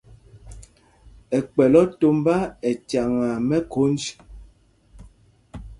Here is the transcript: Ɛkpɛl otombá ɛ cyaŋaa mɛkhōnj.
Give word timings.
Ɛkpɛl 1.37 1.73
otombá 1.81 2.35
ɛ 2.67 2.71
cyaŋaa 2.89 3.37
mɛkhōnj. 3.49 4.01